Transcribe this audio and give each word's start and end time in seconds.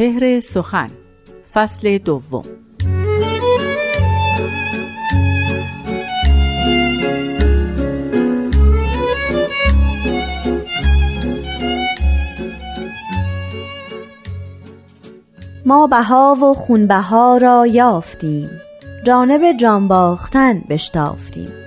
سپهر 0.00 0.40
سخن 0.40 0.86
فصل 1.52 1.98
دوم. 1.98 2.42
ما 15.66 15.86
بها 15.86 16.36
و 16.42 16.54
خونبها 16.54 17.36
را 17.36 17.66
یافتیم. 17.66 18.48
جانب 19.06 19.52
جان 19.60 19.88
باختن 19.88 20.62
بشتافتیم. 20.70 21.59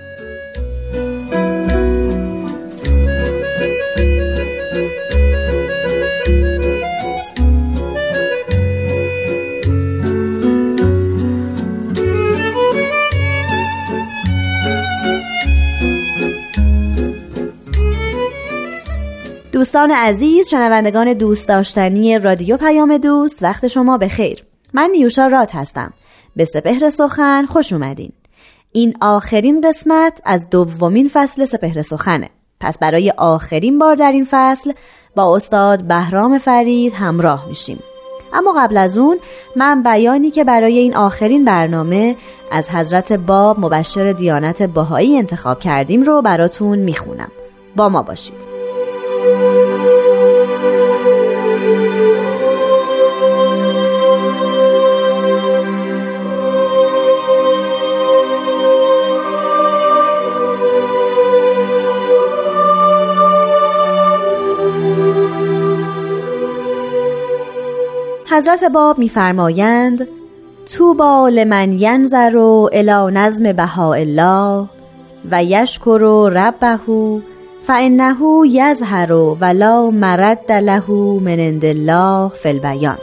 دوستان 19.64 19.90
عزیز 19.90 20.48
شنوندگان 20.48 21.12
دوست 21.12 21.48
داشتنی 21.48 22.18
رادیو 22.18 22.56
پیام 22.56 22.98
دوست 22.98 23.42
وقت 23.42 23.68
شما 23.68 23.98
به 23.98 24.08
خیر 24.08 24.44
من 24.72 24.90
نیوشا 24.92 25.26
راد 25.26 25.50
هستم. 25.50 25.92
به 26.36 26.44
سپهر 26.44 26.90
سخن 26.90 27.46
خوش 27.46 27.72
اومدین. 27.72 28.12
این 28.72 28.94
آخرین 29.00 29.60
قسمت 29.60 30.20
از 30.24 30.50
دومین 30.50 31.10
فصل 31.12 31.44
سپهر 31.44 31.82
سخنه. 31.82 32.30
پس 32.60 32.78
برای 32.78 33.12
آخرین 33.16 33.78
بار 33.78 33.94
در 33.94 34.12
این 34.12 34.26
فصل 34.30 34.72
با 35.16 35.36
استاد 35.36 35.82
بهرام 35.82 36.38
فرید 36.38 36.92
همراه 36.92 37.48
میشیم. 37.48 37.78
اما 38.32 38.52
قبل 38.52 38.76
از 38.76 38.98
اون 38.98 39.18
من 39.56 39.82
بیانی 39.82 40.30
که 40.30 40.44
برای 40.44 40.78
این 40.78 40.96
آخرین 40.96 41.44
برنامه 41.44 42.16
از 42.50 42.70
حضرت 42.70 43.12
باب 43.12 43.60
مبشر 43.60 44.12
دیانت 44.12 44.62
باهایی 44.62 45.18
انتخاب 45.18 45.60
کردیم 45.60 46.02
رو 46.02 46.22
براتون 46.22 46.78
می‌خونم. 46.78 47.30
با 47.76 47.88
ما 47.88 48.02
باشید. 48.02 48.53
حضرت 68.34 68.64
باب 68.64 68.98
میفرمایند 68.98 70.08
توبا 70.66 71.28
لمن 71.28 71.72
ینظر 71.72 72.38
الی 72.72 73.14
نظم 73.18 73.52
بهاءالله 73.52 74.68
و 75.30 75.44
یشکر 75.44 76.30
ربه 76.32 76.78
فانه 77.66 78.18
یظهر 78.46 79.12
ولا 79.12 79.90
مرد 79.90 80.52
له 80.52 80.90
من 81.20 81.40
عند 81.40 81.64
الله 81.64 82.28
فی 82.28 82.48
البیان. 82.48 82.98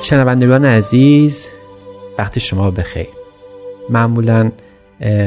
شنوندگان 0.00 0.64
عزیز 0.64 1.48
وقت 2.18 2.38
شما 2.38 2.70
بخیر. 2.70 3.19
معمولا 3.90 4.52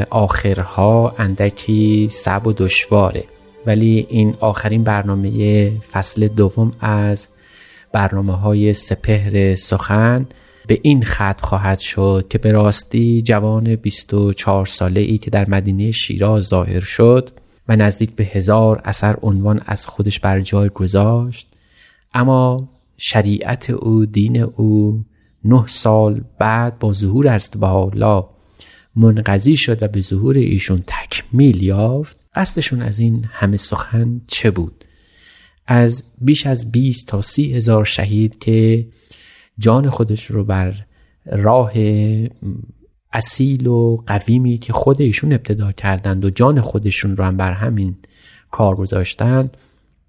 آخرها 0.09 1.15
اندکی 1.17 2.07
سب 2.11 2.47
و 2.47 2.53
دشواره. 2.53 3.23
ولی 3.65 4.07
این 4.09 4.35
آخرین 4.39 4.83
برنامه 4.83 5.69
فصل 5.69 6.27
دوم 6.27 6.71
از 6.79 7.27
برنامه 7.91 8.33
های 8.33 8.73
سپهر 8.73 9.55
سخن 9.55 10.25
به 10.67 10.79
این 10.81 11.03
خط 11.03 11.41
خواهد 11.41 11.79
شد 11.79 12.25
که 12.29 12.37
به 12.37 12.51
راستی 12.51 13.21
جوان 13.21 13.75
24 13.75 14.65
ساله 14.65 15.01
ای 15.01 15.17
که 15.17 15.31
در 15.31 15.49
مدینه 15.49 15.91
شیراز 15.91 16.43
ظاهر 16.43 16.79
شد 16.79 17.29
و 17.67 17.75
نزدیک 17.75 18.15
به 18.15 18.23
هزار 18.23 18.81
اثر 18.85 19.17
عنوان 19.21 19.61
از 19.65 19.85
خودش 19.85 20.19
بر 20.19 20.39
جای 20.39 20.69
گذاشت. 20.69 21.47
اما 22.13 22.69
شریعت 22.97 23.69
او 23.69 24.05
دین 24.05 24.41
او 24.41 25.03
نه 25.45 25.63
سال 25.67 26.23
بعد 26.39 26.79
با 26.79 26.93
ظهور 26.93 27.27
از 27.27 27.49
الله 27.63 28.23
منقضی 28.95 29.57
شد 29.57 29.83
و 29.83 29.87
به 29.87 30.01
ظهور 30.01 30.37
ایشون 30.37 30.83
تکمیل 30.87 31.63
یافت. 31.63 32.19
قصدشون 32.35 32.81
از 32.81 32.99
این 32.99 33.25
همه 33.29 33.57
سخن 33.57 34.21
چه 34.27 34.51
بود؟ 34.51 34.85
از 35.67 36.03
بیش 36.21 36.45
از 36.45 36.71
20 36.71 37.07
تا 37.07 37.21
سی 37.21 37.53
هزار 37.53 37.85
شهید 37.85 38.39
که 38.39 38.87
جان 39.59 39.89
خودش 39.89 40.25
رو 40.25 40.43
بر 40.45 40.75
راه 41.25 41.71
اصیل 43.13 43.67
و 43.67 44.03
قویمی 44.07 44.57
که 44.57 44.73
خود 44.73 45.01
ایشون 45.01 45.33
ابتدا 45.33 45.71
کردند 45.71 46.25
و 46.25 46.29
جان 46.29 46.61
خودشون 46.61 47.17
رو 47.17 47.23
هم 47.23 47.37
بر 47.37 47.51
همین 47.51 47.95
کار 48.51 48.75
گذاشتن 48.75 49.49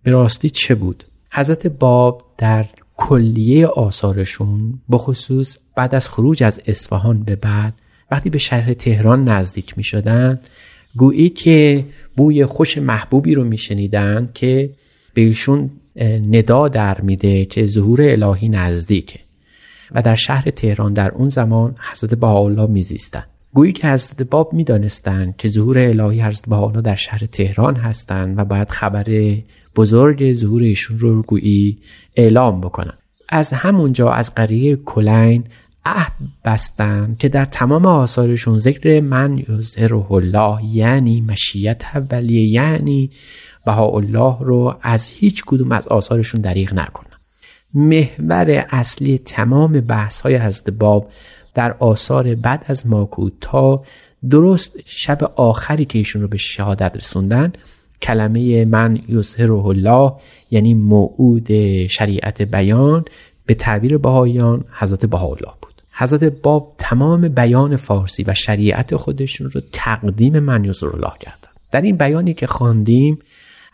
به 0.03 0.11
راستی 0.11 0.51
چه 0.51 0.75
بود؟ 0.75 1.05
حضرت 1.33 1.67
باب 1.67 2.23
در 2.39 2.67
کلیه 2.97 3.67
آثارشون 3.67 4.81
بخصوص 4.91 5.59
بعد 5.77 5.95
از 5.95 6.09
خروج 6.09 6.43
از 6.43 6.61
اصفهان 6.67 7.23
به 7.23 7.37
بعد 7.37 7.75
وقتی 8.11 8.31
به 8.31 8.39
شهر 8.39 8.75
تهران 8.75 9.29
نزدیک 9.29 9.79
می 9.79 9.85
شدن 9.85 10.41
گویی 10.97 11.29
که 11.29 11.85
بوی 12.17 12.47
خوش 12.47 12.79
محبوبی 12.79 13.35
رو 13.35 13.45
می 13.45 13.59
شنیدن 13.59 14.31
که 14.35 14.71
به 15.15 15.23
ایشون 15.23 15.71
ندا 16.31 16.69
در 16.69 17.01
میده 17.01 17.45
که 17.45 17.67
ظهور 17.67 18.03
الهی 18.03 18.49
نزدیکه. 18.49 19.21
و 19.91 20.03
در 20.03 20.15
شهر 20.15 20.51
تهران 20.51 20.93
در 20.93 21.11
اون 21.11 21.29
زمان 21.29 21.77
حضرت 21.93 22.15
بهاءالله 22.15 22.67
میزیستند 22.67 23.27
گویی 23.55 23.73
که 23.73 23.89
حضرت 23.89 24.23
باب 24.23 24.53
می‌دانستند 24.53 25.37
که 25.37 25.49
ظهور 25.49 25.79
الهی 25.79 26.23
حضرت 26.23 26.49
بهاءالله 26.49 26.81
در 26.81 26.95
شهر 26.95 27.19
تهران 27.19 27.77
هستند 27.77 28.39
و 28.39 28.45
باید 28.45 28.71
خبر 28.71 29.37
بزرگ 29.77 30.33
ظهور 30.33 30.75
رو 30.99 31.23
گویی 31.23 31.79
اعلام 32.17 32.61
بکنن. 32.61 32.95
از 33.29 33.53
همونجا 33.53 34.11
از 34.11 34.35
قریه 34.35 34.77
کلین 34.77 35.45
عهد 35.87 36.13
بستم 36.45 37.17
که 37.19 37.29
در 37.29 37.45
تمام 37.45 37.87
آثارشون 37.87 38.59
ذکر 38.59 39.01
من 39.01 39.45
یظهره 39.49 40.13
الله 40.13 40.65
یعنی 40.65 41.21
مشیت 41.21 41.83
اولیه 41.95 42.49
یعنی 42.49 43.11
الله 43.67 44.37
رو 44.41 44.77
از 44.83 45.09
هیچ 45.09 45.45
کدوم 45.47 45.73
از 45.73 45.89
آثارشون 45.89 46.41
دریغ 46.41 46.75
نکنم. 46.75 47.11
محور 47.75 48.67
اصلی 48.71 49.19
تمام 49.19 49.73
بحث 49.81 50.21
های 50.21 50.37
حضرت 50.37 50.71
باب 50.71 51.11
در 51.55 51.73
آثار 51.73 52.35
بعد 52.35 52.65
از 52.69 52.87
ماکود 52.87 53.33
تا 53.41 53.85
درست 54.31 54.77
شب 54.85 55.19
آخری 55.37 55.85
که 55.85 55.99
ایشون 55.99 56.23
رو 56.23 56.29
به 56.29 56.37
شهادت 56.37 56.97
رسوندن 56.97 57.53
کلمه 58.03 58.65
من 58.65 58.99
یظهره 59.09 59.67
الله 59.67 60.13
یعنی 60.51 60.75
موعود 60.75 61.53
شریعت 61.87 62.43
بیان 62.43 63.05
به 63.47 63.55
تعبیر 63.55 63.99
بهاییان 63.99 64.65
حضرت 64.73 65.07
بهاءالله 65.07 65.53
بود. 65.63 65.74
حضرت 65.97 66.25
باب 66.25 66.75
تمام 66.79 67.29
بیان 67.29 67.77
فارسی 67.77 68.23
و 68.23 68.35
شریعت 68.35 68.97
خودشون 68.97 69.51
رو 69.51 69.61
تقدیم 69.73 70.39
من 70.39 70.73
الله 70.83 71.13
کردن. 71.21 71.49
در 71.71 71.81
این 71.81 71.97
بیانی 71.97 72.35
که 72.35 72.47
خواندیم 72.47 73.19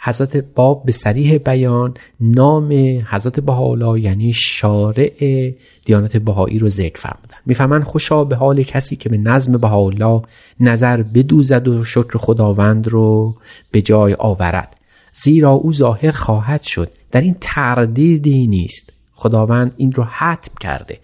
حضرت 0.02 0.36
باب 0.36 0.82
به 0.84 0.92
سریح 0.92 1.38
بیان 1.38 1.94
نام 2.20 2.72
حضرت 3.06 3.40
بهاءالله 3.40 4.00
یعنی 4.00 4.32
شارع 4.32 5.50
دیانت 5.84 6.16
بهایی 6.16 6.58
رو 6.58 6.68
ذکر 6.68 6.98
فرمودن. 6.98 7.36
می‌فهمن 7.46 7.82
خوشا 7.82 8.24
به 8.24 8.36
حال 8.36 8.62
کسی 8.62 8.96
که 8.96 9.08
به 9.08 9.18
نظم 9.18 9.52
بهاءالله 9.52 10.22
نظر 10.60 11.02
بدوزد 11.02 11.68
و 11.68 11.84
شکر 11.84 12.18
خداوند 12.18 12.88
رو 12.88 13.34
به 13.70 13.82
جای 13.82 14.14
آورد. 14.18 14.76
زیرا 15.12 15.50
او 15.50 15.72
ظاهر 15.72 16.10
خواهد 16.10 16.62
شد. 16.62 16.92
در 17.10 17.20
این 17.20 17.36
تردیدی 17.40 18.46
نیست. 18.46 18.92
خداوند 19.12 19.74
این 19.76 19.92
رو 19.92 20.04
حتم 20.04 20.52
کرده. 20.60 20.98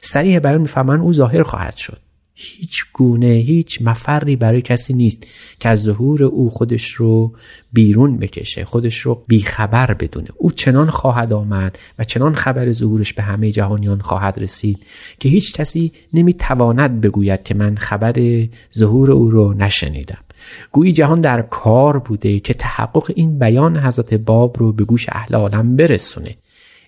سریع 0.00 0.38
بیان 0.38 0.60
می‌فهمن 0.60 1.00
او 1.00 1.12
ظاهر 1.12 1.42
خواهد 1.42 1.76
شد. 1.76 1.98
هیچ 2.38 2.84
گونه 2.92 3.26
هیچ 3.26 3.82
مفری 3.82 4.36
برای 4.36 4.62
کسی 4.62 4.94
نیست 4.94 5.26
که 5.60 5.68
از 5.68 5.82
ظهور 5.82 6.24
او 6.24 6.50
خودش 6.50 6.92
رو 6.92 7.32
بیرون 7.72 8.18
بکشه 8.18 8.64
خودش 8.64 8.98
رو 8.98 9.24
بیخبر 9.26 9.94
بدونه. 9.94 10.28
او 10.36 10.50
چنان 10.50 10.90
خواهد 10.90 11.32
آمد 11.32 11.78
و 11.98 12.04
چنان 12.04 12.34
خبر 12.34 12.72
ظهورش 12.72 13.12
به 13.12 13.22
همه 13.22 13.52
جهانیان 13.52 14.00
خواهد 14.00 14.38
رسید 14.38 14.86
که 15.20 15.28
هیچ 15.28 15.52
کسی 15.52 15.92
نمی‌تواند 16.12 17.00
بگوید 17.00 17.42
که 17.42 17.54
من 17.54 17.76
خبر 17.76 18.46
ظهور 18.78 19.10
او 19.10 19.30
رو 19.30 19.54
نشنیدم. 19.54 20.18
گویی 20.72 20.92
جهان 20.92 21.20
در 21.20 21.42
کار 21.42 21.98
بوده 21.98 22.40
که 22.40 22.54
تحقق 22.54 23.12
این 23.14 23.38
بیان 23.38 23.76
حضرت 23.76 24.14
باب 24.14 24.56
رو 24.58 24.72
به 24.72 24.84
گوش 24.84 25.06
اهل 25.08 25.34
عالم 25.34 25.76
برسونه. 25.76 26.36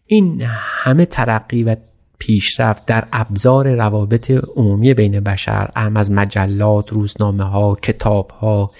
این 0.06 0.43
همه 0.44 1.06
ترقی 1.06 1.62
و 1.62 1.76
پیشرفت 2.19 2.87
در 2.87 3.09
ابزار 3.12 3.75
روابط 3.75 4.31
عمومی 4.31 4.94
بین 4.94 5.20
بشر 5.20 5.70
اهم 5.76 5.97
از 5.97 6.11
مجلات 6.12 6.93
روزنامه 6.93 7.44
ها 7.44 7.79
کتاب 7.82 8.31
ها 8.31 8.70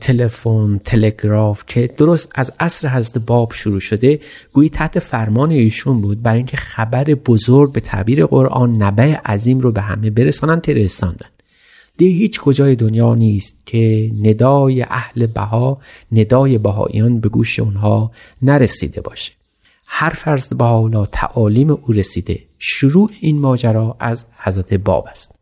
تلفن 0.00 0.80
تلگراف 0.84 1.64
که 1.66 1.86
درست 1.96 2.32
از 2.34 2.52
عصر 2.60 2.88
حضرت 2.88 3.18
باب 3.18 3.52
شروع 3.52 3.80
شده 3.80 4.20
گویی 4.52 4.68
تحت 4.68 4.98
فرمان 4.98 5.50
ایشون 5.50 6.00
بود 6.00 6.22
برای 6.22 6.36
اینکه 6.36 6.56
خبر 6.56 7.04
بزرگ 7.04 7.72
به 7.72 7.80
تعبیر 7.80 8.26
قرآن 8.26 8.82
نبع 8.82 9.14
عظیم 9.24 9.60
رو 9.60 9.72
به 9.72 9.80
همه 9.80 10.10
برسانن 10.10 10.60
تا 10.60 10.72
رساندن 10.72 11.28
ده 11.98 12.06
هیچ 12.06 12.40
کجای 12.40 12.76
دنیا 12.76 13.14
نیست 13.14 13.58
که 13.66 14.10
ندای 14.22 14.82
اهل 14.82 15.26
بها 15.26 15.78
ندای 16.12 16.58
بهاییان 16.58 17.20
به 17.20 17.28
گوش 17.28 17.58
اونها 17.58 18.10
نرسیده 18.42 19.00
باشه. 19.00 19.35
هر 19.86 20.10
فرض 20.10 20.52
حالا 20.60 21.06
تعالیم 21.06 21.70
او 21.70 21.92
رسیده 21.92 22.38
شروع 22.58 23.10
این 23.20 23.38
ماجرا 23.38 23.96
از 24.00 24.26
حضرت 24.38 24.74
باب 24.74 25.06
است. 25.10 25.32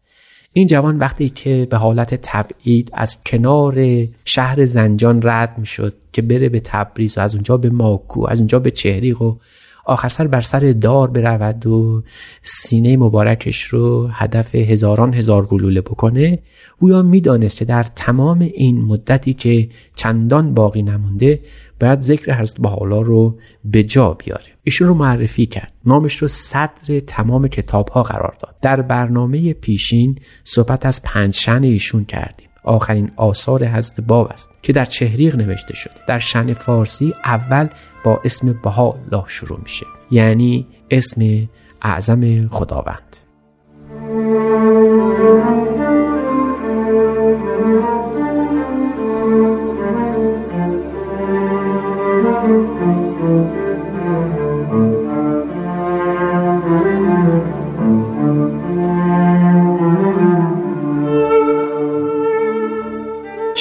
این 0.53 0.67
جوان 0.67 0.99
وقتی 0.99 1.31
که 1.31 1.67
به 1.71 1.77
حالت 1.77 2.15
تبعید 2.23 2.91
از 2.93 3.25
کنار 3.25 4.07
شهر 4.25 4.65
زنجان 4.65 5.21
رد 5.23 5.59
می 5.59 5.67
شد 5.67 5.95
که 6.13 6.23
بره 6.23 6.49
به 6.49 6.61
تبریز 6.61 7.19
و 7.19 7.21
از 7.21 7.35
اونجا 7.35 7.57
به 7.57 7.71
ماکو 7.71 8.27
از 8.29 8.39
اونجا 8.39 8.59
به 8.59 8.71
چهریق 8.71 9.23
و 9.23 9.37
آخر 9.85 10.09
سر 10.09 10.27
بر 10.27 10.41
سر 10.41 10.61
دار 10.61 11.11
برود 11.11 11.67
و 11.67 12.03
سینه 12.43 12.97
مبارکش 12.97 13.63
رو 13.63 14.09
هدف 14.13 14.55
هزاران 14.55 15.15
هزار 15.15 15.47
گلوله 15.47 15.81
بکنه 15.81 16.39
او 16.79 17.03
می‌دانست 17.03 17.57
که 17.57 17.65
در 17.65 17.83
تمام 17.83 18.41
این 18.41 18.83
مدتی 18.83 19.35
که 19.35 19.69
چندان 19.95 20.55
باقی 20.55 20.83
نمونده 20.83 21.41
باید 21.81 22.01
ذکر 22.01 22.41
حضرت 22.41 22.61
بحالا 22.61 23.01
رو 23.01 23.39
به 23.65 23.83
جا 23.83 24.15
بیاره 24.15 24.55
ایشون 24.65 24.89
رو 24.89 24.95
معرفی 24.95 25.47
کرد. 25.47 25.73
نامش 25.87 26.17
رو 26.17 26.29
صدر 26.29 27.01
تمام 27.07 27.49
کتاب 27.49 27.89
ها 27.89 28.03
قرار 28.03 28.37
داد. 28.41 28.55
در 28.63 28.83
برنامه 28.83 29.53
پیشین 29.53 30.19
صحبت 30.45 30.87
از 30.87 31.03
پنج 31.03 31.35
شن 31.35 31.63
ایشون 31.63 32.05
کردیم. 32.05 32.49
آخرین 32.65 33.11
آثار 33.17 33.67
حضرت 33.67 34.01
باب 34.01 34.29
است 34.33 34.51
که 34.63 34.73
در 34.73 34.85
چهریق 34.85 35.37
نوشته 35.37 35.75
شده. 35.75 35.95
در 36.09 36.19
شن 36.19 36.55
فارسی 36.55 37.15
اول 37.25 37.69
با 38.05 38.21
اسم 38.25 38.53
بها 38.53 38.99
لا 39.13 39.25
شروع 39.27 39.61
میشه. 39.63 39.87
یعنی 40.11 40.67
اسم 40.91 41.49
اعظم 41.83 42.47
خداوند. 42.47 43.17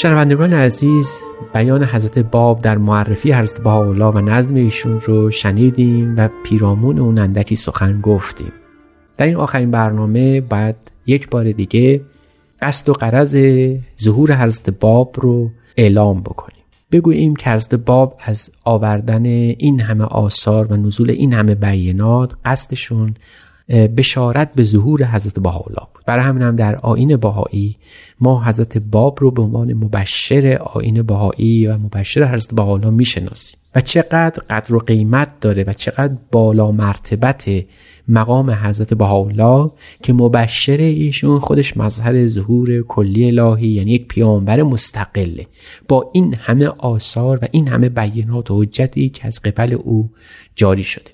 شنوندگان 0.03 0.53
عزیز 0.53 1.21
بیان 1.53 1.83
حضرت 1.83 2.19
باب 2.19 2.61
در 2.61 2.77
معرفی 2.77 3.33
حضرت 3.33 3.61
بهاءالله 3.63 4.05
و 4.05 4.21
نظم 4.21 4.55
ایشون 4.55 4.99
رو 4.99 5.31
شنیدیم 5.31 6.15
و 6.17 6.29
پیرامون 6.43 6.99
اون 6.99 7.17
اندکی 7.17 7.55
سخن 7.55 8.01
گفتیم. 8.01 8.51
در 9.17 9.25
این 9.25 9.35
آخرین 9.35 9.71
برنامه 9.71 10.41
باید 10.41 10.75
یک 11.05 11.29
بار 11.29 11.51
دیگه 11.51 12.01
قصد 12.61 12.89
و 12.89 12.93
قرض 12.93 13.37
ظهور 14.01 14.43
حضرت 14.43 14.69
باب 14.69 15.15
رو 15.19 15.51
اعلام 15.77 16.21
بکنیم. 16.21 16.63
بگوییم 16.91 17.35
که 17.35 17.49
حضرت 17.49 17.75
باب 17.75 18.17
از 18.25 18.49
آوردن 18.65 19.25
این 19.25 19.81
همه 19.81 20.03
آثار 20.03 20.73
و 20.73 20.77
نزول 20.77 21.11
این 21.11 21.33
همه 21.33 21.55
بیانات 21.55 22.35
قصدشون 22.45 23.15
بشارت 23.69 24.53
به 24.53 24.63
ظهور 24.63 25.05
حضرت 25.05 25.39
بهاءالله 25.39 25.87
بود. 25.93 26.03
برای 26.05 26.25
همین 26.25 26.41
هم 26.41 26.55
در 26.55 26.75
آین 26.75 27.17
بهایی 27.17 27.77
ما 28.19 28.43
حضرت 28.43 28.77
باب 28.77 29.17
رو 29.21 29.31
به 29.31 29.41
عنوان 29.41 29.73
مبشر 29.73 30.57
آین 30.61 31.01
بهایی 31.01 31.67
و 31.67 31.77
مبشر 31.77 32.33
حضرت 32.33 32.55
بهاءالله 32.55 32.89
می‌شناسیم. 32.89 33.59
و 33.75 33.81
چقدر 33.81 34.43
قدر 34.49 34.75
و 34.75 34.79
قیمت 34.79 35.39
داره 35.41 35.63
و 35.67 35.73
چقدر 35.73 36.13
بالا 36.31 36.71
مرتبت 36.71 37.49
مقام 38.07 38.51
حضرت 38.51 38.93
بهاءالله 38.93 39.71
که 40.03 40.13
مبشر 40.13 40.77
ایشون 40.77 41.39
خودش 41.39 41.77
مظهر 41.77 42.27
ظهور 42.27 42.81
کلی 42.81 43.39
الهی 43.39 43.67
یعنی 43.67 43.91
یک 43.91 44.07
پیامبر 44.07 44.63
مستقله 44.63 45.47
با 45.87 46.11
این 46.13 46.35
همه 46.39 46.67
آثار 46.67 47.39
و 47.41 47.47
این 47.51 47.67
همه 47.67 47.89
بیانات 47.89 48.51
و 48.51 48.61
حجتی 48.61 49.09
که 49.09 49.27
از 49.27 49.41
قبل 49.41 49.73
او 49.73 50.09
جاری 50.55 50.83
شده. 50.83 51.11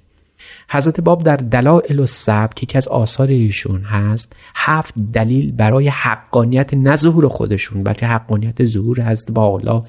حضرت 0.70 1.02
باب 1.02 1.24
در 1.24 1.36
دلائل 1.36 2.00
السبک 2.00 2.56
که 2.56 2.64
یکی 2.64 2.78
از 2.78 2.88
آثار 2.88 3.28
ایشون 3.28 3.82
هست. 3.82 4.36
هفت 4.56 4.94
دلیل 5.14 5.52
برای 5.52 5.88
حقانیت 5.88 6.74
نه 6.74 6.96
ظهور 6.96 7.28
خودشون 7.28 7.84
بلکه 7.84 8.08
حقانیت 8.08 8.64
ظهور 8.64 9.02
حضرت 9.02 9.32
بالا 9.32 9.84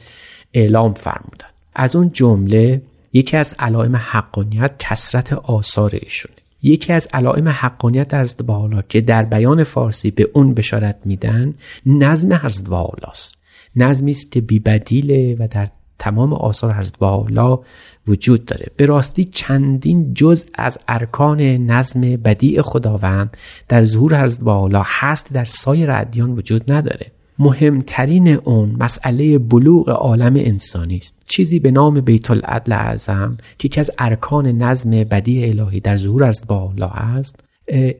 اعلام 0.54 0.94
فرمودن. 0.94 1.48
از 1.74 1.96
اون 1.96 2.10
جمله 2.12 2.82
یکی 3.12 3.36
از 3.36 3.54
علائم 3.58 3.96
حقانیت 3.96 4.74
کسرت 4.78 5.32
آثار 5.32 5.90
ایشون. 5.92 6.32
یکی 6.62 6.92
از 6.92 7.08
علائم 7.12 7.48
حقانیت 7.48 8.08
در 8.08 8.20
حضرت 8.20 8.42
بالا 8.42 8.82
که 8.82 9.00
در 9.00 9.22
بیان 9.22 9.64
فارسی 9.64 10.10
به 10.10 10.30
اون 10.32 10.54
بشارت 10.54 10.96
میدن 11.04 11.54
نظم 11.86 12.32
حضرت 12.32 12.68
بالاست 12.68 13.34
نظمی 13.76 14.10
است 14.10 14.32
که 14.32 14.40
بیبدیله 14.40 15.36
و 15.38 15.48
در 15.48 15.68
تمام 16.00 16.32
آثار 16.32 16.74
حضرت 16.74 16.98
بالا 16.98 17.58
وجود 18.06 18.44
داره. 18.44 18.66
به 18.76 18.86
راستی 18.86 19.24
چندین 19.24 20.14
جز 20.14 20.44
از 20.54 20.78
ارکان 20.88 21.40
نظم 21.40 22.00
بدیع 22.00 22.62
خداوند 22.62 23.36
در 23.68 23.84
ظهور 23.84 24.24
حضرت 24.24 24.40
بالا 24.40 24.82
هست 24.86 25.32
در 25.32 25.44
سایر 25.44 25.90
ادیان 25.90 26.30
وجود 26.30 26.72
نداره. 26.72 27.06
مهمترین 27.38 28.28
اون 28.28 28.76
مسئله 28.80 29.38
بلوغ 29.38 29.90
عالم 29.90 30.34
انسانی 30.36 30.96
است. 30.96 31.14
چیزی 31.26 31.58
به 31.58 31.70
نام 31.70 32.00
بیت 32.00 32.30
العدل 32.30 32.72
اعظم 32.72 33.36
که 33.58 33.66
یکی 33.66 33.80
از 33.80 33.90
ارکان 33.98 34.46
نظم 34.46 34.90
بدیع 34.90 35.48
الهی 35.48 35.80
در 35.80 35.96
ظهور 35.96 36.24
از 36.24 36.42
بالا 36.46 36.86
است 36.86 37.44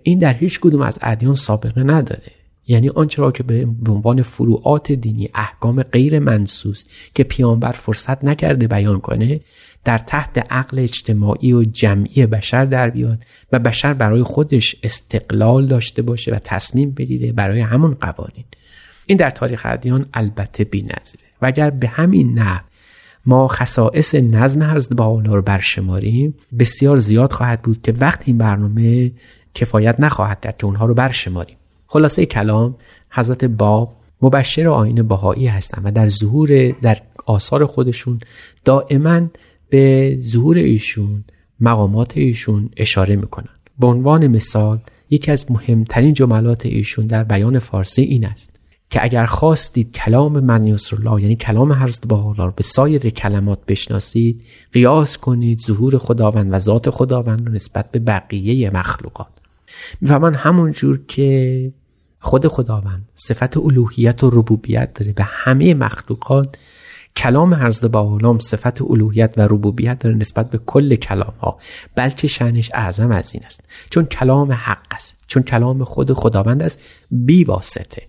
این 0.03 0.19
در 0.19 0.35
هیچ 0.35 0.61
کدوم 0.61 0.81
از 0.81 0.99
ادیان 1.03 1.35
سابقه 1.35 1.83
نداره. 1.83 2.40
یعنی 2.71 2.89
آنچه 2.89 3.23
را 3.23 3.33
که 3.33 3.43
به 3.43 3.93
عنوان 3.93 4.23
فروعات 4.23 4.93
دینی 4.93 5.29
احکام 5.35 5.83
غیر 5.83 6.19
منسوس 6.19 6.85
که 7.15 7.25
پیامبر 7.25 7.73
فرصت 7.73 8.25
نکرده 8.25 8.69
بیان 8.69 9.01
کنه 9.01 9.41
در 9.85 9.99
تحت 9.99 10.47
عقل 10.51 10.79
اجتماعی 10.79 11.53
و 11.53 11.63
جمعی 11.63 12.27
بشر 12.27 12.65
در 12.65 12.91
بیاد 12.91 13.25
و 13.53 13.59
بشر 13.59 13.95
برای 13.95 14.23
خودش 14.23 14.77
استقلال 14.83 15.67
داشته 15.67 16.03
باشه 16.03 16.33
و 16.33 16.39
تصمیم 16.45 16.91
بگیره 16.91 17.33
برای 17.33 17.61
همون 17.61 17.95
قوانین. 17.95 18.45
این 19.07 19.19
در 19.19 19.31
تاریخ 19.31 19.63
ادیان 19.65 20.07
البته 20.15 20.65
بی‌نظیره. 20.65 21.25
و 21.43 21.47
اگر 21.47 21.71
به 21.71 21.89
همین 21.89 22.39
نه 22.39 22.65
ما 23.27 23.49
خصائص 23.49 24.15
نظم 24.15 24.63
حضرت 24.63 24.97
بهاءالله 24.97 25.35
رو 25.35 25.43
برشماریم 25.43 26.35
بسیار 26.59 26.97
زیاد 26.97 27.33
خواهد 27.33 27.63
بود 27.63 27.83
که 27.83 27.93
وقت 27.93 28.23
این 28.25 28.39
برنامه 28.39 29.13
کفایت 29.55 30.01
نخواهد 30.01 30.41
کرد 30.41 30.57
که 30.57 30.65
اونها 30.65 30.87
رو 30.87 30.95
برشماریم. 30.95 31.57
خلاصه 31.93 32.27
کلام 32.27 32.75
حضرت 33.11 33.45
باب 33.45 33.97
مبشر 34.23 34.69
آین 34.69 35.03
بهایی 35.03 35.47
هستند 35.47 35.83
و 35.85 35.91
در 35.91 36.09
ظهور 36.09 36.71
در 36.71 36.99
آثار 37.27 37.67
خودشون 37.67 38.21
دائما 38.65 39.21
به 39.69 40.17
ظهور 40.23 40.57
ایشون 40.57 41.25
مقامات 41.61 42.17
ایشون 42.17 42.71
اشاره 42.77 43.17
می‌کنن. 43.17 43.49
به 43.79 43.87
عنوان 43.87 44.27
مثال 44.27 44.81
یکی 45.11 45.31
از 45.31 45.51
مهمترین 45.51 46.15
جملات 46.15 46.67
ایشون 46.67 47.07
در 47.07 47.25
بیان 47.25 47.59
فارسی 47.59 48.03
این 48.03 48.27
است 48.27 48.61
که 48.91 49.05
اگر 49.05 49.27
خواستید 49.27 49.93
کلام 49.93 50.41
من 50.41 50.77
الله 50.93 51.23
یعنی 51.23 51.37
کلام 51.37 51.73
حضرت 51.73 52.07
بهاءالله 52.07 52.53
به 52.57 52.63
سایر 52.63 53.11
کلمات 53.11 53.59
بشناسید 53.69 54.45
قیاس 54.73 55.19
کنید 55.19 55.61
ظهور 55.61 55.99
خداوند 55.99 56.53
و 56.53 56.59
ذات 56.59 56.91
خداوند 56.91 57.47
رو 57.47 57.53
نسبت 57.53 57.91
به 57.91 57.99
بقیه 57.99 58.71
مخلوقات. 58.71 59.41
می‌فهمن 60.01 60.35
همون 60.35 60.73
جور 60.73 61.01
که 61.09 61.73
خود 62.21 62.49
خداوند 62.49 63.09
صفت 63.15 63.57
الوهیت 63.57 64.25
و 64.25 64.31
ربوبیت 64.31 64.95
داره. 64.95 65.13
به 65.13 65.25
همه 65.25 65.75
مخلوقات 65.75 66.57
کلام 67.17 67.55
حضرت 67.55 67.91
با 67.91 68.39
صفت 68.39 68.83
الوهیت 68.83 69.35
و 69.37 69.41
ربوبیت 69.41 69.99
داره 69.99 70.17
نسبت 70.17 70.51
به 70.51 70.59
کل 70.59 70.97
کلام 70.97 71.35
ها 71.41 71.59
بلکه 71.95 72.29
شنش 72.29 72.71
اعظم 72.75 73.11
از 73.11 73.35
این 73.35 73.45
است. 73.45 73.65
چون 73.91 74.05
کلام 74.05 74.53
حق 74.53 74.87
است 74.91 75.17
چون 75.27 75.43
کلام 75.43 75.85
خود 75.85 76.13
خداوند 76.13 76.63
است 76.63 76.83
بی 77.11 77.45
واسطه. 77.45 78.03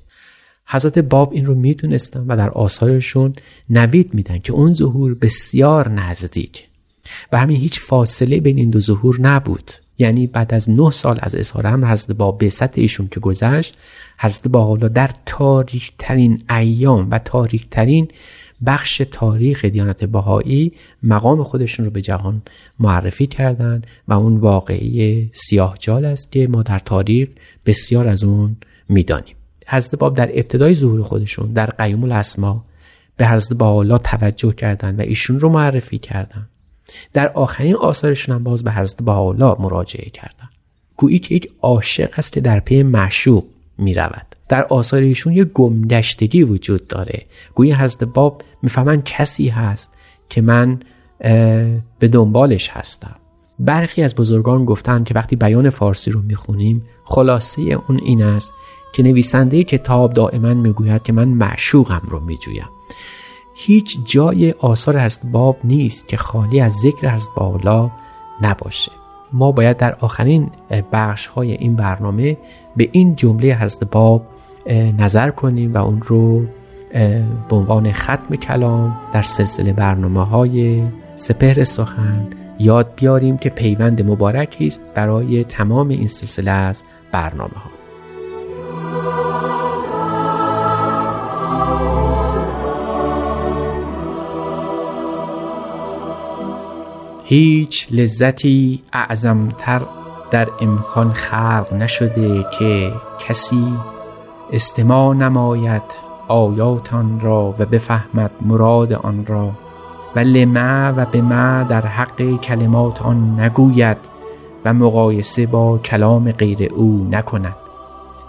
حضرت 0.68 1.00
باب 1.00 1.34
این 1.34 1.46
رو 1.46 1.56
می‌دونستن 1.56 2.25
و 2.27 2.38
در 2.38 2.50
آثارشون 2.50 3.34
نوید 3.70 4.13
میدن 4.13 4.38
که 4.38 4.53
اون 4.53 4.74
ظهور 4.74 5.15
بسیار 5.15 5.89
نزدیک. 5.89 6.68
و 7.32 7.39
همین 7.39 7.58
هیچ 7.58 7.80
فاصله 7.80 8.39
بین 8.39 8.58
این 8.58 8.70
دو 8.70 8.80
ظهور 8.80 9.22
نبود. 9.22 9.72
یعنی 9.98 10.27
بعد 10.27 10.53
از 10.53 10.69
نه 10.69 10.91
سال 10.91 11.19
از 11.21 11.36
اظهار 11.36 11.67
امر 11.67 11.91
حضرت 11.91 12.12
با 12.12 12.31
بعثت 12.31 12.77
ایشون 12.77 13.07
که 13.07 13.19
گذشت 13.19 13.77
حضرت 14.17 14.48
با 14.48 14.65
حالا 14.65 14.88
در 14.88 15.10
تاریک 15.25 15.93
ترین 15.98 16.43
ایام 16.50 17.07
و 17.12 17.19
تاریک 17.19 17.69
ترین 17.69 18.07
بخش 18.65 19.01
تاریخ 19.12 19.65
دیانت 19.65 20.03
بهایی 20.03 20.74
مقام 21.03 21.43
خودشون 21.43 21.86
رو 21.86 21.91
به 21.91 22.01
جهان 22.01 22.41
معرفی 22.79 23.27
کردند 23.27 23.88
و 24.07 24.13
اون 24.13 24.38
واقعی 24.38 25.29
سیاه 25.33 25.75
جال 25.79 26.05
است 26.05 26.31
که 26.31 26.48
ما 26.48 26.63
در 26.63 26.79
تاریخ 26.79 27.29
بسیار 27.65 28.07
از 28.07 28.24
اون 28.24 28.55
می‌دانیم. 28.89 29.36
حضرت 29.67 29.95
باب 29.95 30.15
در 30.15 30.29
ابتدای 30.33 30.74
ظهور 30.74 31.03
خودشون 31.03 31.53
در 31.53 31.65
قیوم 31.65 32.03
الاسما 32.03 32.65
به 33.17 33.27
حضرت 33.27 33.57
بالا 33.57 33.98
توجه 33.98 34.53
کردند 34.53 35.00
و 35.00 35.01
ایشون 35.01 35.39
رو 35.39 35.50
معرفی 35.50 35.98
کردند. 35.98 36.50
در 37.13 37.31
آخرین 37.31 37.75
آثارشون 37.75 38.36
هم 38.36 38.43
باز 38.43 38.63
به 38.63 38.71
حضرت 38.71 39.03
بالا 39.03 39.55
مراجعه 39.60 40.10
کردند 40.10 40.50
گویی 40.98 41.19
که 41.19 41.36
یک 41.36 41.51
عاشق 41.62 42.10
است 42.17 42.33
که 42.33 42.41
در 42.41 42.60
پی 42.60 42.83
معشوق 42.83 43.43
می 43.77 43.93
رود 43.93 44.25
در 44.50 44.63
آثار 44.63 45.01
ایشون 45.01 45.33
یک 45.33 45.48
گمدشتگی 45.53 46.43
وجود 46.43 46.88
داره. 46.88 47.25
گویی 47.55 47.74
حضرت 47.74 48.03
باب 48.03 48.43
می‌فهمن 48.62 49.01
کسی 49.01 49.48
هست 49.48 49.93
که 50.29 50.41
من 50.41 50.79
به 52.00 52.07
دنبالش 52.12 52.69
هستم. 52.69 53.15
برخی 53.60 54.03
از 54.03 54.15
بزرگان 54.15 54.65
گفتند 54.65 55.05
که 55.05 55.13
وقتی 55.13 55.36
بیان 55.36 55.69
فارسی 55.69 56.12
رو 56.12 56.21
می‌خونیم 56.21 56.83
خلاصه 57.03 57.62
اون 57.62 58.00
این 58.03 58.24
است 58.24 58.53
که 58.93 59.03
نویسنده 59.03 59.63
کتاب 59.63 60.13
دائما 60.13 60.53
می‌گوید 60.53 61.03
که 61.03 61.13
من 61.13 61.27
معشوقم 61.27 62.01
رو 62.10 62.19
میجویم. 62.19 62.69
هیچ 63.53 64.00
جای 64.05 64.51
آثار 64.51 65.10
باب 65.31 65.58
نیست 65.63 66.08
که 66.08 66.17
خالی 66.17 66.62
از 66.62 66.74
ذکر 66.74 67.08
از 67.08 67.29
بالا 67.36 67.91
نباشه. 68.41 68.91
ما 69.34 69.51
باید 69.51 69.77
در 69.77 69.96
آخرین 69.96 70.50
بخش 70.91 71.27
های 71.27 71.51
این 71.51 71.75
برنامه 71.75 72.38
به 72.75 72.89
این 72.91 73.15
جمله 73.15 73.55
حضرت 73.55 73.84
باب 73.84 74.25
نظر 74.98 75.29
کنیم 75.29 75.74
و 75.74 75.77
اون 75.77 76.01
رو 76.01 76.46
به 77.50 77.55
عنوان 77.55 77.91
ختم 77.91 78.36
کلام 78.36 79.00
در 79.13 79.22
سلسله 79.22 79.74
برنامه 79.74 80.25
های 80.25 80.84
سپهر 81.15 81.63
سخن 81.63 82.27
یاد 82.60 82.96
بیاریم 82.96 83.38
که 83.38 83.50
پیوند 83.50 84.10
مبارکی 84.10 84.67
است 84.67 84.81
برای 84.96 85.43
تمام 85.43 85.89
این 85.89 86.08
سلسله 86.08 86.51
از 86.51 86.84
برنامه 87.12 87.53
ها 87.55 87.80
هیچ 97.31 97.88
لذتی 97.91 98.83
اعظمتر 98.93 99.81
در 100.31 100.50
امکان 100.61 101.13
خلق 101.13 101.73
نشده 101.73 102.45
که 102.59 102.93
کسی 103.19 103.73
استماع 104.53 105.15
نماید 105.15 105.81
آیاتان 106.27 107.19
را 107.19 107.55
و 107.59 107.65
بفهمد 107.65 108.31
مراد 108.41 108.93
آن 108.93 109.25
را 109.25 109.51
و 110.15 110.19
لما 110.19 110.93
و 110.97 111.05
به 111.05 111.21
ما 111.21 111.63
در 111.63 111.85
حق 111.85 112.41
کلمات 112.41 113.01
آن 113.01 113.39
نگوید 113.39 113.97
و 114.65 114.73
مقایسه 114.73 115.45
با 115.45 115.77
کلام 115.77 116.31
غیر 116.31 116.73
او 116.73 117.07
نکند. 117.11 117.55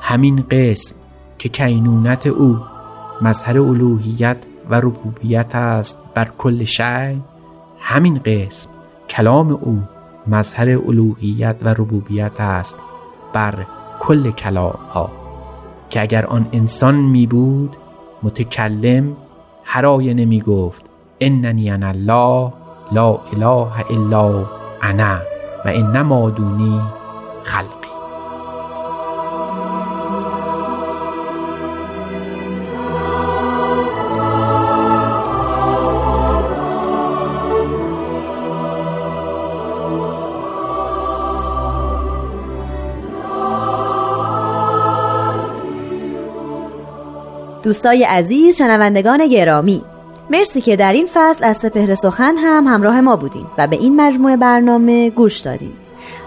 همین 0.00 0.44
قسم 0.50 0.94
که 1.38 1.48
کینونت 1.48 2.26
او 2.26 2.58
مظهر 3.22 3.60
الوهیت 3.60 4.36
و 4.70 4.74
ربوبیت 4.74 5.54
است 5.54 5.98
بر 6.14 6.28
کل 6.38 6.64
شی 6.64 7.22
همین 7.78 8.18
قسم 8.24 8.71
کلام 9.12 9.50
او 9.50 9.82
مظهر 10.26 10.68
الوهیت 10.68 11.56
و 11.62 11.68
ربوبیت 11.68 12.40
است 12.40 12.78
بر 13.32 13.66
کل 14.00 14.30
کلام 14.30 14.78
ها 14.94 15.10
که 15.90 16.00
اگر 16.02 16.26
آن 16.26 16.46
انسان 16.52 16.94
می 16.94 17.26
بود 17.26 17.76
متکلم 18.22 19.16
هر 19.64 19.86
آینه 19.86 20.24
می 20.24 20.40
گفت 20.40 20.84
اننی 21.20 21.70
انا 21.70 21.88
الله 21.88 22.52
لا 22.92 23.20
اله 23.32 23.90
الا 23.90 24.46
انا 24.82 25.18
و 25.64 25.68
انما 25.68 26.30
دونی 26.30 26.80
خلق. 27.42 27.81
دوستای 47.72 48.04
عزیز 48.04 48.56
شنوندگان 48.56 49.26
گرامی. 49.26 49.82
مرسی 50.30 50.60
که 50.60 50.76
در 50.76 50.92
این 50.92 51.08
فصل 51.12 51.44
از 51.44 51.56
سپهر 51.56 51.94
سخن 51.94 52.36
هم 52.36 52.66
همراه 52.66 53.00
ما 53.00 53.16
بودین 53.16 53.46
و 53.58 53.66
به 53.66 53.76
این 53.76 54.00
مجموعه 54.00 54.36
برنامه 54.36 55.10
گوش 55.10 55.38
دادین. 55.38 55.72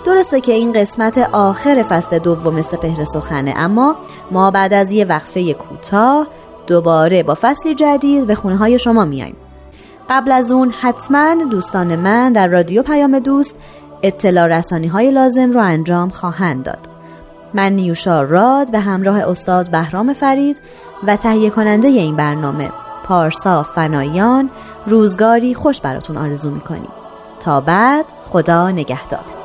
درسته 0.05 0.41
که 0.41 0.51
این 0.51 0.73
قسمت 0.73 1.17
آخر 1.17 1.83
فصل 1.83 2.19
دوم 2.19 2.61
سپهر 2.61 3.03
سخنه 3.03 3.53
اما 3.57 3.95
ما 4.31 4.51
بعد 4.51 4.73
از 4.73 4.91
یه 4.91 5.05
وقفه 5.05 5.53
کوتاه 5.53 6.27
دوباره 6.67 7.23
با 7.23 7.37
فصلی 7.41 7.75
جدید 7.75 8.27
به 8.27 8.35
خونه 8.35 8.57
های 8.57 8.79
شما 8.79 9.05
میایم. 9.05 9.35
قبل 10.09 10.31
از 10.31 10.51
اون 10.51 10.69
حتما 10.69 11.35
دوستان 11.51 11.95
من 11.95 12.33
در 12.33 12.47
رادیو 12.47 12.83
پیام 12.83 13.19
دوست 13.19 13.59
اطلاع 14.03 14.47
رسانی 14.47 14.87
های 14.87 15.11
لازم 15.11 15.51
رو 15.51 15.61
انجام 15.61 16.09
خواهند 16.09 16.63
داد. 16.63 16.95
من 17.53 17.73
نیوشا 17.73 18.21
راد 18.21 18.71
به 18.71 18.79
همراه 18.79 19.17
استاد 19.29 19.71
بهرام 19.71 20.13
فرید 20.13 20.61
و 21.07 21.15
تهیه 21.15 21.49
کننده 21.49 21.87
این 21.87 22.15
برنامه 22.15 22.71
پارسا 23.05 23.63
فنایان 23.63 24.49
روزگاری 24.87 25.53
خوش 25.53 25.81
براتون 25.81 26.17
آرزو 26.17 26.49
می‌کنیم. 26.49 26.91
تا 27.39 27.61
بعد 27.61 28.05
خدا 28.23 28.71
نگهدار. 28.71 29.44